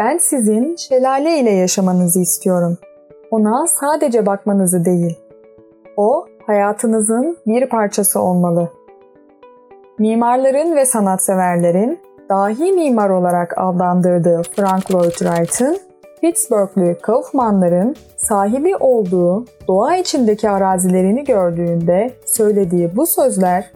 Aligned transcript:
Ben 0.00 0.18
sizin 0.18 0.76
şelale 0.76 1.38
ile 1.38 1.50
yaşamanızı 1.50 2.20
istiyorum. 2.20 2.78
Ona 3.30 3.66
sadece 3.66 4.26
bakmanızı 4.26 4.84
değil. 4.84 5.18
O 5.96 6.26
hayatınızın 6.46 7.38
bir 7.46 7.68
parçası 7.68 8.20
olmalı. 8.20 8.68
Mimarların 9.98 10.76
ve 10.76 10.86
sanatseverlerin 10.86 11.98
dahi 12.28 12.72
mimar 12.72 13.10
olarak 13.10 13.54
adlandırdığı 13.56 14.42
Frank 14.56 14.94
Lloyd 14.94 15.10
Wright'ın 15.10 15.78
Pittsburghlü 16.20 16.98
Kaufmanların 17.02 17.96
sahibi 18.16 18.76
olduğu 18.76 19.44
doğa 19.68 19.96
içindeki 19.96 20.50
arazilerini 20.50 21.24
gördüğünde 21.24 22.10
söylediği 22.26 22.96
bu 22.96 23.06
sözler 23.06 23.70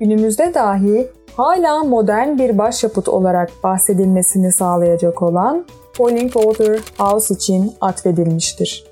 günümüzde 0.00 0.54
dahi 0.54 1.08
hala 1.36 1.84
modern 1.84 2.38
bir 2.38 2.58
başyapıt 2.58 3.08
olarak 3.08 3.50
bahsedilmesini 3.64 4.52
sağlayacak 4.52 5.22
olan 5.22 5.66
Water 5.96 6.80
House 6.98 7.34
için 7.34 7.72
atfedilmiştir. 7.80 8.84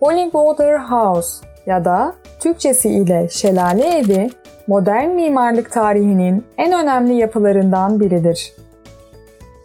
Water 0.00 0.78
House 0.78 1.46
ya 1.66 1.84
da 1.84 2.14
Türkçesi 2.40 2.88
ile 2.90 3.28
Şelale 3.30 3.98
Evi 3.98 4.30
modern 4.66 5.08
mimarlık 5.08 5.72
tarihinin 5.72 6.44
en 6.58 6.72
önemli 6.72 7.14
yapılarından 7.14 8.00
biridir. 8.00 8.52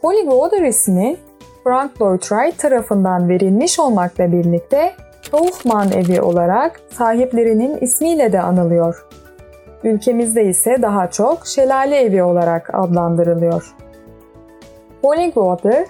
Water 0.02 0.61
ismi 0.61 1.17
Frank 1.64 2.02
Lloyd 2.02 2.22
Wright 2.22 2.59
tarafından 2.59 3.30
verilmiş 3.30 3.80
olmakla 3.80 4.31
birlikte 4.31 4.94
Kaufman 5.31 5.91
Evi 5.91 6.22
olarak 6.22 6.81
sahiplerinin 6.91 7.77
ismiyle 7.77 8.31
de 8.31 8.41
anılıyor. 8.41 9.05
Ülkemizde 9.84 10.46
ise 10.46 10.78
daha 10.82 11.10
çok 11.10 11.48
Şelale 11.48 11.96
Evi 11.96 12.23
olarak 12.23 12.70
adlandırılıyor. 12.73 13.76
Bollingwater, 15.04 15.86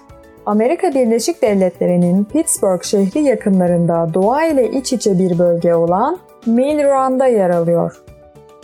Amerika 0.45 0.93
Birleşik 0.93 1.41
Devletleri'nin 1.41 2.23
Pittsburgh 2.23 2.83
şehri 2.83 3.19
yakınlarında 3.19 4.07
doğa 4.13 4.43
ile 4.45 4.71
iç 4.71 4.93
içe 4.93 5.19
bir 5.19 5.39
bölge 5.39 5.75
olan 5.75 6.17
Mill 6.45 6.83
Run'da 6.83 7.25
yer 7.25 7.49
alıyor. 7.49 8.03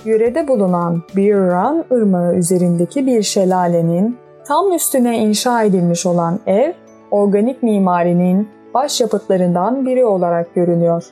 Yörede 0.06 0.48
bulunan 0.48 1.04
Bear 1.18 1.40
Run 1.40 1.86
ırmağı 1.92 2.36
üzerindeki 2.36 3.06
bir 3.06 3.24
şelalenin 3.24 4.18
tam 4.48 4.74
üstüne 4.74 5.18
inşa 5.18 5.64
edilmiş 5.64 6.06
olan 6.06 6.40
ev, 6.48 6.74
organik 7.12 7.64
mimarinin 7.64 8.50
başyapıtlarından 8.74 9.86
biri 9.86 10.06
olarak 10.06 10.56
görünüyor. 10.56 11.04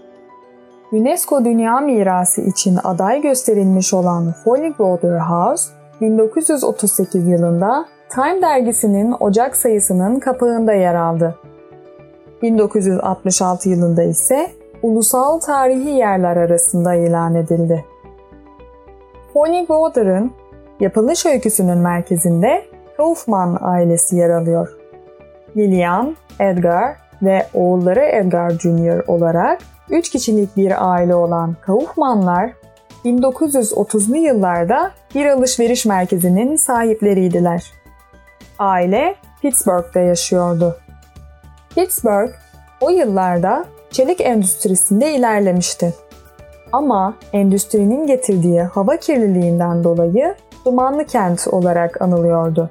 UNESCO 0.92 1.46
Dünya 1.46 1.80
Mirası 1.80 2.42
için 2.42 2.80
aday 2.84 3.22
gösterilmiş 3.22 3.94
olan 3.94 4.34
Water 4.78 5.20
House, 5.20 5.64
1938 6.02 7.28
yılında 7.28 7.86
Time 8.10 8.42
dergisinin 8.42 9.16
Ocak 9.20 9.56
sayısının 9.56 10.20
kapağında 10.20 10.74
yer 10.74 10.96
aldı. 10.96 11.36
1966 12.42 13.70
yılında 13.70 14.04
ise 14.04 14.48
ulusal 14.84 15.40
tarihi 15.40 15.90
yerler 15.90 16.38
arasında 16.38 16.94
ilan 16.94 17.36
edildi. 17.36 17.86
Water'ın 19.58 20.32
yapılış 20.80 21.26
öyküsünün 21.26 21.78
merkezinde 21.78 22.66
Kaufman 22.98 23.58
ailesi 23.62 24.16
yer 24.16 24.30
alıyor. 24.30 24.78
Lillian, 25.58 26.16
Edgar 26.40 26.96
ve 27.22 27.46
oğulları 27.54 28.02
Edgar 28.04 28.50
Jr. 28.50 29.04
olarak 29.08 29.60
3 29.90 30.10
kişilik 30.10 30.58
bir 30.58 30.94
aile 30.94 31.16
olan 31.16 31.56
Kaufmanlar 31.62 32.52
1930'lu 33.06 34.16
yıllarda 34.16 34.92
bir 35.16 35.26
alışveriş 35.26 35.86
merkezinin 35.86 36.56
sahipleriydiler. 36.56 37.72
Aile 38.60 39.16
Pittsburgh'da 39.42 40.00
yaşıyordu. 40.00 40.78
Pittsburgh 41.76 42.32
o 42.82 42.90
yıllarda 42.90 43.66
çelik 43.92 44.22
endüstrisinde 44.22 45.14
ilerlemişti. 45.14 45.94
Ama 46.72 47.14
endüstrinin 47.34 48.08
getirdiği 48.08 48.62
hava 48.62 48.98
kirliliğinden 48.98 49.84
dolayı 49.84 50.36
dumanlı 50.66 51.06
kent 51.06 51.48
olarak 51.48 52.02
anılıyordu. 52.02 52.70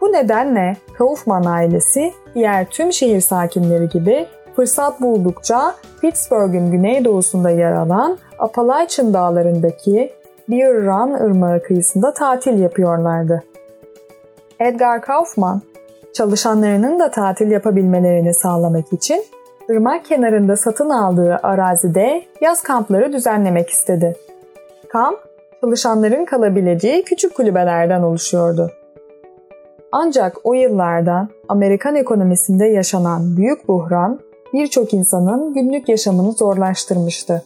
Bu 0.00 0.12
nedenle 0.12 0.76
Kaufman 0.98 1.44
ailesi 1.44 2.12
diğer 2.34 2.66
tüm 2.70 2.92
şehir 2.92 3.20
sakinleri 3.20 3.88
gibi 3.88 4.26
fırsat 4.58 5.00
buldukça 5.00 5.74
Pittsburgh'ın 6.00 6.70
güneydoğusunda 6.70 7.50
yer 7.50 7.72
alan 7.72 8.18
Appalachian 8.38 9.14
dağlarındaki 9.14 10.12
Bear 10.48 10.74
Run 10.74 11.14
ırmağı 11.14 11.62
kıyısında 11.62 12.14
tatil 12.14 12.58
yapıyorlardı. 12.58 13.42
Edgar 14.60 15.02
Kaufman, 15.02 15.62
çalışanlarının 16.12 17.00
da 17.00 17.10
tatil 17.10 17.50
yapabilmelerini 17.50 18.34
sağlamak 18.34 18.92
için 18.92 19.24
ırmak 19.70 20.04
kenarında 20.04 20.56
satın 20.56 20.90
aldığı 20.90 21.40
arazide 21.42 22.22
yaz 22.40 22.62
kampları 22.62 23.12
düzenlemek 23.12 23.70
istedi. 23.70 24.16
Kamp, 24.88 25.18
çalışanların 25.60 26.24
kalabileceği 26.24 27.04
küçük 27.04 27.34
kulübelerden 27.34 28.02
oluşuyordu. 28.02 28.70
Ancak 29.92 30.36
o 30.44 30.54
yıllarda 30.54 31.28
Amerikan 31.48 31.96
ekonomisinde 31.96 32.66
yaşanan 32.66 33.36
büyük 33.36 33.68
buhran 33.68 34.20
birçok 34.52 34.94
insanın 34.94 35.54
günlük 35.54 35.88
yaşamını 35.88 36.32
zorlaştırmıştı. 36.32 37.42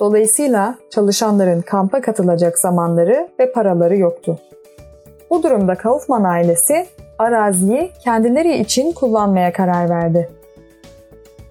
Dolayısıyla 0.00 0.74
çalışanların 0.90 1.60
kampa 1.60 2.00
katılacak 2.00 2.58
zamanları 2.58 3.28
ve 3.40 3.52
paraları 3.52 3.96
yoktu. 3.96 4.38
Bu 5.30 5.42
durumda 5.42 5.74
Kaufman 5.74 6.24
ailesi 6.24 6.86
araziyi 7.18 7.90
kendileri 8.04 8.56
için 8.58 8.92
kullanmaya 8.92 9.52
karar 9.52 9.90
verdi. 9.90 10.28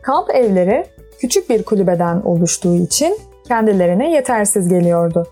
Kamp 0.01 0.29
evleri 0.29 0.85
küçük 1.19 1.49
bir 1.49 1.63
kulübeden 1.63 2.21
oluştuğu 2.21 2.75
için 2.75 3.17
kendilerine 3.47 4.11
yetersiz 4.11 4.69
geliyordu. 4.69 5.27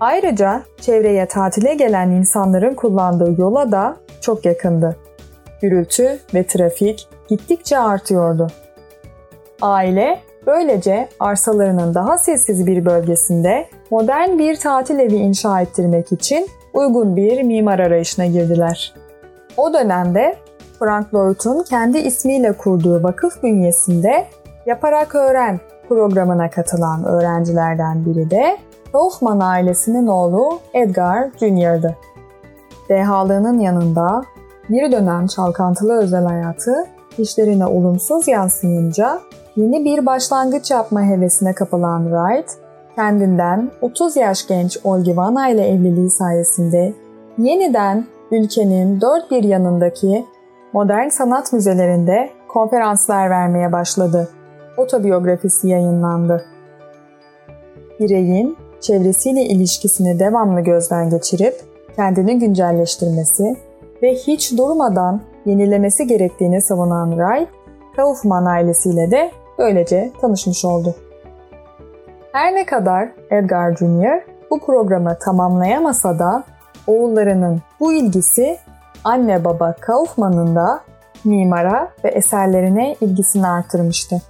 Ayrıca 0.00 0.62
çevreye 0.80 1.26
tatile 1.26 1.74
gelen 1.74 2.10
insanların 2.10 2.74
kullandığı 2.74 3.40
yola 3.40 3.72
da 3.72 3.96
çok 4.20 4.44
yakındı. 4.44 4.96
Gürültü 5.62 6.18
ve 6.34 6.46
trafik 6.46 7.08
gittikçe 7.28 7.78
artıyordu. 7.78 8.46
Aile 9.62 10.20
böylece 10.46 11.08
arsalarının 11.20 11.94
daha 11.94 12.18
sessiz 12.18 12.66
bir 12.66 12.84
bölgesinde 12.84 13.66
modern 13.90 14.38
bir 14.38 14.56
tatil 14.56 14.98
evi 14.98 15.16
inşa 15.16 15.60
ettirmek 15.60 16.12
için 16.12 16.46
uygun 16.74 17.16
bir 17.16 17.42
mimar 17.42 17.78
arayışına 17.78 18.26
girdiler. 18.26 18.94
O 19.56 19.72
dönemde 19.72 20.36
Frank 20.78 21.14
Lloyd'un 21.14 21.62
kendi 21.62 21.98
ismiyle 21.98 22.52
kurduğu 22.52 23.02
vakıf 23.02 23.42
bünyesinde 23.42 24.26
Yaparak 24.66 25.14
Öğren 25.14 25.60
programına 25.88 26.50
katılan 26.50 27.04
öğrencilerden 27.04 28.04
biri 28.06 28.30
de 28.30 28.58
Kaufman 28.92 29.40
ailesinin 29.40 30.06
oğlu 30.06 30.58
Edgar 30.74 31.30
Jr.'dı. 31.40 31.96
Dehalığının 32.88 33.58
yanında 33.58 34.22
bir 34.68 34.92
dönem 34.92 35.26
çalkantılı 35.26 36.02
özel 36.02 36.24
hayatı 36.24 36.86
işlerine 37.18 37.66
olumsuz 37.66 38.28
yansıyınca 38.28 39.20
yeni 39.56 39.84
bir 39.84 40.06
başlangıç 40.06 40.70
yapma 40.70 41.02
hevesine 41.02 41.52
kapılan 41.52 42.02
Wright, 42.04 42.50
kendinden 42.96 43.70
30 43.80 44.16
yaş 44.16 44.46
genç 44.46 44.78
Olgivana 44.84 45.48
ile 45.48 45.68
evliliği 45.68 46.10
sayesinde 46.10 46.92
yeniden 47.38 48.06
ülkenin 48.30 49.00
dört 49.00 49.30
bir 49.30 49.44
yanındaki 49.44 50.24
modern 50.72 51.08
sanat 51.08 51.52
müzelerinde 51.52 52.30
konferanslar 52.48 53.30
vermeye 53.30 53.72
başladı. 53.72 54.28
Otobiyografisi 54.76 55.68
yayınlandı. 55.68 56.44
Bireyin 58.00 58.56
çevresiyle 58.80 59.44
ilişkisini 59.44 60.18
devamlı 60.18 60.60
gözden 60.60 61.10
geçirip 61.10 61.54
kendini 61.96 62.38
güncelleştirmesi 62.38 63.56
ve 64.02 64.14
hiç 64.14 64.58
durmadan 64.58 65.20
yenilemesi 65.46 66.06
gerektiğini 66.06 66.62
savunan 66.62 67.10
Wright, 67.10 67.48
Kaufman 67.96 68.44
ailesiyle 68.44 69.10
de 69.10 69.30
böylece 69.58 70.12
tanışmış 70.20 70.64
oldu. 70.64 70.94
Her 72.32 72.54
ne 72.54 72.66
kadar 72.66 73.08
Edgar 73.30 73.76
Jr. 73.76 74.22
bu 74.50 74.60
programı 74.60 75.18
tamamlayamasa 75.18 76.18
da 76.18 76.44
oğullarının 76.86 77.62
bu 77.80 77.92
ilgisi 77.92 78.58
anne 79.04 79.44
baba 79.44 79.74
Kaufman'ın 79.80 80.56
da 80.56 80.80
mimara 81.24 81.88
ve 82.04 82.08
eserlerine 82.08 82.96
ilgisini 83.00 83.46
artırmıştı. 83.46 84.22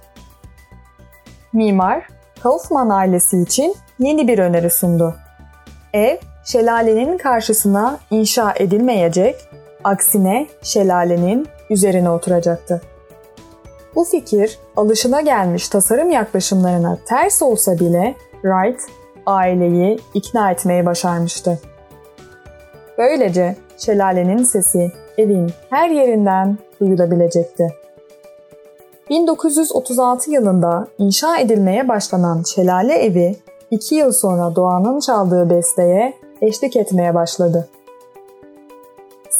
Mimar, 1.53 2.07
Kaufman 2.43 2.89
ailesi 2.89 3.41
için 3.41 3.75
yeni 3.99 4.27
bir 4.27 4.39
öneri 4.39 4.69
sundu. 4.69 5.15
Ev, 5.93 6.17
şelalenin 6.45 7.17
karşısına 7.17 7.97
inşa 8.11 8.53
edilmeyecek, 8.55 9.49
aksine 9.85 10.47
şelalenin 10.61 11.47
üzerine 11.69 12.09
oturacaktı. 12.09 12.81
Bu 13.95 14.03
fikir 14.03 14.59
alışına 14.75 15.21
gelmiş 15.21 15.69
tasarım 15.69 16.11
yaklaşımlarına 16.11 16.97
ters 17.05 17.41
olsa 17.41 17.79
bile 17.79 18.15
Wright 18.31 18.81
aileyi 19.25 19.99
ikna 20.13 20.51
etmeyi 20.51 20.85
başarmıştı. 20.85 21.59
Böylece 22.97 23.55
şelalenin 23.77 24.43
sesi 24.43 24.91
evin 25.17 25.51
her 25.69 25.89
yerinden 25.89 26.57
duyulabilecekti. 26.81 27.73
1936 29.09 30.31
yılında 30.31 30.87
inşa 30.97 31.37
edilmeye 31.37 31.87
başlanan 31.87 32.43
şelale 32.55 32.93
evi 32.93 33.35
2 33.71 33.95
yıl 33.95 34.11
sonra 34.11 34.55
Doğan'ın 34.55 34.99
çaldığı 34.99 35.49
besteye 35.49 36.13
eşlik 36.41 36.75
etmeye 36.75 37.15
başladı. 37.15 37.69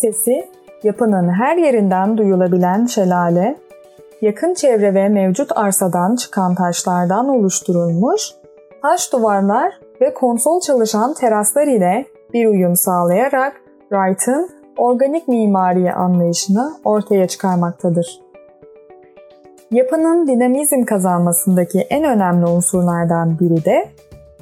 Sesi 0.01 0.50
yapının 0.83 1.30
her 1.30 1.57
yerinden 1.57 2.18
duyulabilen 2.18 2.86
şelale, 2.86 3.57
yakın 4.21 4.53
çevre 4.53 4.94
ve 4.94 5.09
mevcut 5.09 5.57
arsadan 5.57 6.15
çıkan 6.15 6.56
taşlardan 6.56 7.30
oluşturulmuş, 7.30 8.21
taş 8.81 9.13
duvarlar 9.13 9.74
ve 10.01 10.13
konsol 10.13 10.62
çalışan 10.62 11.13
teraslar 11.13 11.68
ile 11.68 12.06
bir 12.33 12.47
uyum 12.47 12.75
sağlayarak 12.75 13.53
Wright'ın 13.89 14.50
organik 14.77 15.27
mimari 15.27 15.94
anlayışını 15.94 16.74
ortaya 16.86 17.27
çıkarmaktadır. 17.27 18.19
Yapının 19.71 20.27
dinamizm 20.27 20.83
kazanmasındaki 20.83 21.80
en 21.80 22.03
önemli 22.03 22.45
unsurlardan 22.45 23.39
biri 23.39 23.65
de 23.65 23.89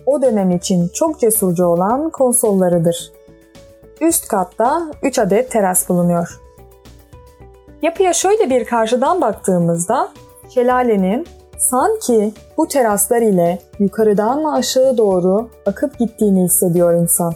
o 0.05 0.21
dönem 0.21 0.51
için 0.51 0.87
çok 0.93 1.19
cesurca 1.19 1.65
olan 1.65 2.09
konsollarıdır. 2.09 3.11
Üst 4.03 4.27
katta 4.27 4.91
3 5.03 5.19
adet 5.19 5.51
teras 5.51 5.89
bulunuyor. 5.89 6.41
Yapıya 7.81 8.13
şöyle 8.13 8.49
bir 8.49 8.65
karşıdan 8.65 9.21
baktığımızda 9.21 10.09
şelalenin 10.49 11.25
sanki 11.57 12.33
bu 12.57 12.67
teraslar 12.67 13.21
ile 13.21 13.59
yukarıdan 13.79 14.43
aşağı 14.43 14.97
doğru 14.97 15.49
akıp 15.65 15.99
gittiğini 15.99 16.43
hissediyor 16.43 16.93
insan. 16.93 17.33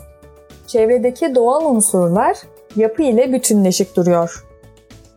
Çevredeki 0.68 1.36
doğal 1.36 1.66
unsurlar 1.66 2.38
yapı 2.76 3.04
ile 3.04 3.34
bütünleşik 3.34 3.96
duruyor. 3.96 4.46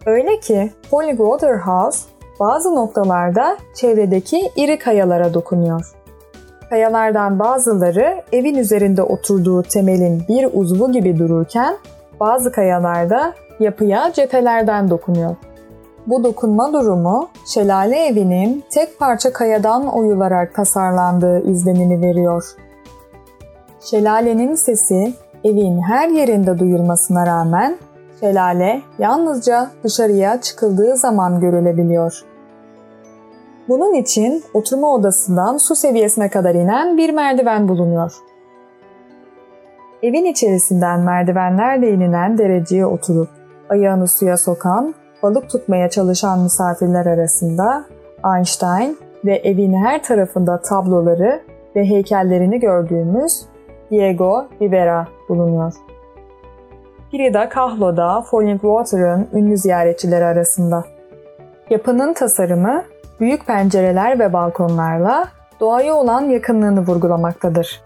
Öyle 0.07 0.41
ki 0.41 0.73
Polywater 0.91 1.57
House 1.57 1.99
bazı 2.41 2.75
noktalarda 2.75 3.57
çevredeki 3.75 4.51
iri 4.57 4.79
kayalara 4.79 5.35
dokunuyor. 5.35 5.93
Kayalardan 6.71 7.39
bazıları 7.39 8.23
evin 8.33 8.55
üzerinde 8.55 9.03
oturduğu 9.03 9.63
temelin 9.63 10.23
bir 10.29 10.49
uzvu 10.53 10.93
gibi 10.93 11.19
dururken 11.19 11.77
bazı 12.21 12.53
kayalarda 12.53 13.35
yapıya 13.61 14.13
cephelerden 14.13 14.91
dokunuyor. 14.91 15.37
Bu 16.07 16.25
dokunma 16.25 16.73
durumu 16.73 17.29
şelale 17.55 18.07
evinin 18.07 18.65
tek 18.71 18.99
parça 18.99 19.33
kayadan 19.33 19.87
oyularak 19.87 20.55
tasarlandığı 20.55 21.51
izlenimi 21.51 22.03
veriyor. 22.03 22.45
Şelalenin 23.81 24.55
sesi 24.55 25.15
evin 25.45 25.83
her 25.83 26.09
yerinde 26.09 26.59
duyulmasına 26.59 27.27
rağmen 27.27 27.77
şelale 28.21 28.83
yalnızca 28.99 29.71
dışarıya 29.85 30.41
çıkıldığı 30.41 30.97
zaman 30.97 31.41
görülebiliyor. 31.41 32.30
Bunun 33.71 33.95
için 33.95 34.43
oturma 34.55 34.95
odasından 34.95 35.57
su 35.57 35.75
seviyesine 35.75 36.31
kadar 36.31 36.55
inen 36.55 36.97
bir 36.97 37.11
merdiven 37.11 37.69
bulunuyor. 37.69 38.13
Evin 40.03 40.25
içerisinden 40.25 41.01
merdivenlerle 41.01 41.91
inilen 41.91 42.39
dereceye 42.39 42.87
oturup 42.87 43.29
ayağını 43.69 44.09
suya 44.09 44.37
sokan, 44.37 44.95
balık 45.23 45.51
tutmaya 45.51 45.91
çalışan 45.91 46.41
misafirler 46.41 47.07
arasında 47.07 47.85
Einstein 48.37 48.99
ve 49.25 49.37
evin 49.37 49.75
her 49.75 50.03
tarafında 50.03 50.61
tabloları 50.61 51.41
ve 51.77 51.85
heykellerini 51.85 52.61
gördüğümüz 52.61 53.43
Diego 53.91 54.47
Rivera 54.63 55.09
bulunuyor. 55.29 55.73
Frida 57.11 57.49
Kahlo 57.49 57.97
da 57.97 58.23
Falling 58.23 58.61
Water'ın 58.61 59.29
ünlü 59.33 59.57
ziyaretçileri 59.57 60.25
arasında. 60.25 60.85
Yapının 61.71 62.15
tasarımı 62.15 62.83
büyük 63.21 63.47
pencereler 63.47 64.19
ve 64.19 64.33
balkonlarla 64.33 65.29
doğaya 65.61 65.95
olan 65.95 66.21
yakınlığını 66.21 66.87
vurgulamaktadır. 66.87 67.83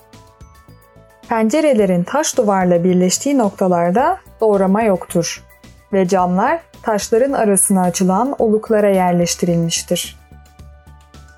Pencerelerin 1.28 2.04
taş 2.04 2.36
duvarla 2.36 2.84
birleştiği 2.84 3.38
noktalarda 3.38 4.18
doğrama 4.40 4.82
yoktur 4.82 5.44
ve 5.92 6.08
camlar 6.08 6.60
taşların 6.82 7.32
arasına 7.32 7.82
açılan 7.82 8.34
oluklara 8.38 8.90
yerleştirilmiştir. 8.90 10.18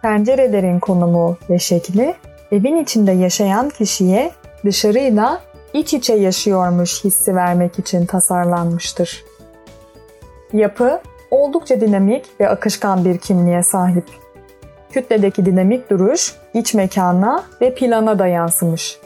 Pencerelerin 0.03 0.81
konumu 0.81 1.37
ve 1.51 1.59
şekli 1.59 2.15
evin 2.53 2.83
içinde 2.83 3.13
yaşayan 3.13 3.71
kişiye 3.71 4.33
dışarıyla 4.65 5.41
iç 5.73 5.95
içe 5.95 6.15
yaşıyormuş 6.15 7.05
hissi 7.05 7.37
vermek 7.37 7.79
için 7.79 8.07
tasarlanmıştır. 8.07 9.25
Yapı 10.53 11.01
oldukça 11.31 11.81
dinamik 11.81 12.40
ve 12.40 12.49
akışkan 12.49 13.05
bir 13.05 13.19
kimliğe 13.19 13.62
sahip. 13.62 14.05
Kütledeki 14.90 15.46
dinamik 15.46 15.90
duruş 15.90 16.34
iç 16.55 16.75
mekana 16.75 17.43
ve 17.61 17.75
plana 17.75 18.19
da 18.19 18.26
yansımış. 18.26 19.00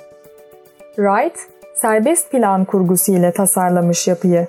Wright, 0.97 1.37
serbest 1.77 2.31
plan 2.31 2.65
kurgusu 2.65 3.13
ile 3.13 3.33
tasarlamış 3.33 4.09
yapıyı. 4.09 4.47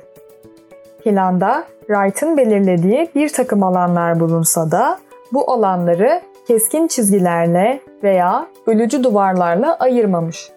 Planda 1.04 1.64
Wright'ın 1.80 2.38
belirlediği 2.38 3.10
bir 3.16 3.30
takım 3.30 3.64
alanlar 3.64 4.20
bulunsa 4.20 4.72
da 4.72 5.00
bu 5.34 5.52
alanları 5.52 6.22
keskin 6.48 6.88
çizgilerle 6.88 7.80
veya 8.04 8.48
bölücü 8.68 9.04
duvarlarla 9.04 9.76
ayırmamış. 9.76 10.52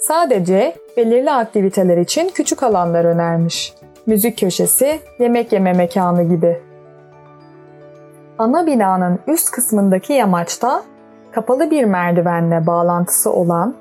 Sadece 0.00 0.74
belirli 0.96 1.30
aktiviteler 1.30 1.96
için 1.96 2.28
küçük 2.28 2.62
alanlar 2.62 3.04
önermiş 3.04 3.74
müzik 4.06 4.38
köşesi, 4.38 5.00
yemek 5.18 5.52
yeme 5.52 5.72
mekanı 5.72 6.22
gibi. 6.22 6.60
Ana 8.38 8.66
binanın 8.66 9.18
üst 9.26 9.50
kısmındaki 9.50 10.12
yamaçta 10.12 10.82
kapalı 11.32 11.70
bir 11.70 11.84
merdivenle 11.84 12.66
bağlantısı 12.66 13.32
olan, 13.32 13.74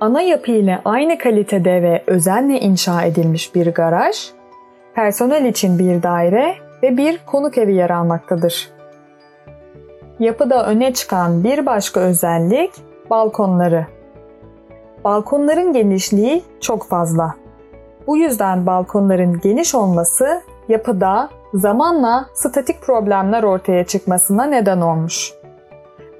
ana 0.00 0.22
yapı 0.22 0.50
ile 0.50 0.80
aynı 0.84 1.18
kalitede 1.18 1.82
ve 1.82 2.02
özenle 2.06 2.60
inşa 2.60 3.02
edilmiş 3.02 3.54
bir 3.54 3.74
garaj, 3.74 4.16
personel 4.94 5.44
için 5.44 5.78
bir 5.78 6.02
daire 6.02 6.54
ve 6.82 6.96
bir 6.96 7.20
konuk 7.26 7.58
evi 7.58 7.74
yer 7.74 7.90
almaktadır. 7.90 8.70
Yapıda 10.18 10.66
öne 10.66 10.92
çıkan 10.92 11.44
bir 11.44 11.66
başka 11.66 12.00
özellik 12.00 12.70
balkonları. 13.10 13.86
Balkonların 15.04 15.72
genişliği 15.72 16.42
çok 16.60 16.88
fazla. 16.88 17.41
Bu 18.06 18.16
yüzden 18.16 18.66
balkonların 18.66 19.40
geniş 19.40 19.74
olması 19.74 20.42
yapıda 20.68 21.28
zamanla 21.54 22.26
statik 22.34 22.82
problemler 22.82 23.42
ortaya 23.42 23.86
çıkmasına 23.86 24.44
neden 24.44 24.80
olmuş. 24.80 25.32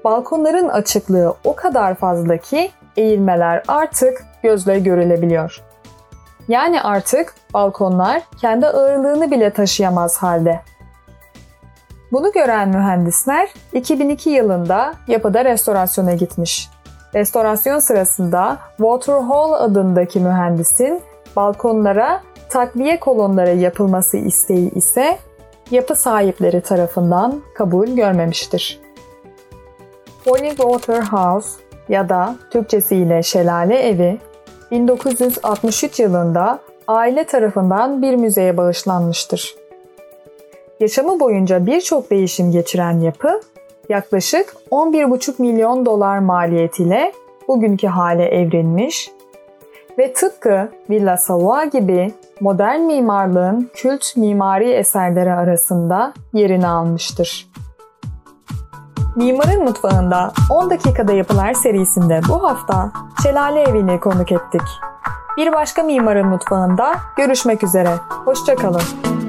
Balkonların 0.03 0.69
açıklığı 0.69 1.35
o 1.43 1.55
kadar 1.55 1.95
fazla 1.95 2.37
ki 2.37 2.71
eğilmeler 2.97 3.63
artık 3.67 4.23
gözle 4.43 4.79
görülebiliyor. 4.79 5.61
Yani 6.47 6.81
artık 6.81 7.35
balkonlar 7.53 8.21
kendi 8.41 8.67
ağırlığını 8.67 9.31
bile 9.31 9.49
taşıyamaz 9.49 10.17
halde. 10.17 10.59
Bunu 12.11 12.31
gören 12.31 12.69
mühendisler 12.69 13.49
2002 13.73 14.29
yılında 14.29 14.93
yapıda 15.07 15.45
restorasyona 15.45 16.13
gitmiş. 16.13 16.69
Restorasyon 17.15 17.79
sırasında 17.79 18.57
Waterhall 18.77 19.53
adındaki 19.53 20.19
mühendisin 20.19 21.01
balkonlara 21.35 22.21
takviye 22.49 22.99
kolonları 22.99 23.55
yapılması 23.55 24.17
isteği 24.17 24.71
ise 24.71 25.17
yapı 25.71 25.95
sahipleri 25.95 26.61
tarafından 26.61 27.41
kabul 27.55 27.87
görmemiştir. 27.87 28.79
Water 30.57 31.01
House 31.01 31.49
ya 31.89 32.09
da 32.09 32.35
Türkçesiyle 32.51 33.23
Şelale 33.23 33.87
Evi 33.87 34.19
1963 34.71 35.99
yılında 35.99 36.59
aile 36.87 37.23
tarafından 37.23 38.01
bir 38.01 38.15
müzeye 38.15 38.57
bağışlanmıştır. 38.57 39.55
Yaşamı 40.79 41.19
boyunca 41.19 41.65
birçok 41.65 42.11
değişim 42.11 42.51
geçiren 42.51 42.99
yapı 42.99 43.41
yaklaşık 43.89 44.55
11,5 44.71 45.41
milyon 45.41 45.85
dolar 45.85 46.19
maliyetiyle 46.19 47.13
bugünkü 47.47 47.87
hale 47.87 48.25
evrilmiş 48.25 49.11
ve 49.97 50.13
tıpkı 50.13 50.71
Villa 50.89 51.17
Savoye 51.17 51.65
gibi 51.65 52.13
modern 52.41 52.79
mimarlığın 52.79 53.71
kült 53.75 54.17
mimari 54.17 54.71
eserleri 54.71 55.33
arasında 55.33 56.13
yerini 56.33 56.67
almıştır. 56.67 57.47
Mimarın 59.15 59.63
Mutfağında 59.63 60.33
10 60.49 60.69
dakikada 60.69 61.13
yapılar 61.13 61.53
serisinde 61.53 62.21
bu 62.29 62.43
hafta 62.43 62.91
Şelale 63.23 63.61
Evi'ni 63.61 63.99
konuk 63.99 64.31
ettik. 64.31 64.61
Bir 65.37 65.53
başka 65.53 65.83
Mimarın 65.83 66.27
Mutfağında 66.27 66.95
görüşmek 67.17 67.63
üzere. 67.63 67.95
Hoşçakalın. 68.25 69.22